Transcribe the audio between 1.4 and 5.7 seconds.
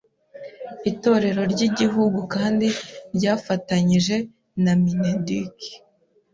ry’Igihugu kandi ryafatanije na MINEDUC